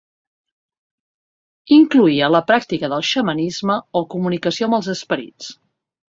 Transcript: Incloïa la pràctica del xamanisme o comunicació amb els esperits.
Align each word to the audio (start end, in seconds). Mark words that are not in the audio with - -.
Incloïa 1.75 2.29
la 2.35 2.41
pràctica 2.51 2.89
del 2.93 3.05
xamanisme 3.09 3.75
o 4.01 4.01
comunicació 4.15 4.71
amb 4.71 4.79
els 4.79 4.89
esperits. 4.95 5.51